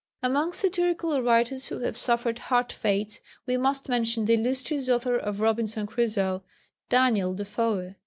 [0.23, 5.41] Amongst satirical writers who have suffered hard fates we must mention the illustrious author of
[5.41, 6.41] Robinson Crusoe,
[6.89, 7.93] Daniel Defoe.